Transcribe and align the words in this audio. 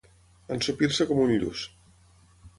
Ensopir-se 0.55 1.07
com 1.11 1.21
un 1.27 1.35
lluç. 1.45 1.63